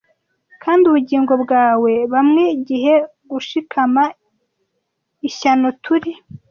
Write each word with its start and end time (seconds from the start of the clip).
Kandi 0.63 0.83
ubugingo 0.89 1.33
bwawe 1.43 1.93
bamwe 2.13 2.45
gihe 2.67 2.93
gushikama- 3.29 4.03
ishyano 5.27 5.69
turi 5.83 6.11